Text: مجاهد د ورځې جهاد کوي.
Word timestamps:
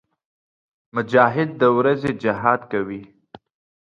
مجاهد 0.95 1.49
د 1.61 1.63
ورځې 1.77 2.11
جهاد 2.23 2.61
کوي. 2.71 3.01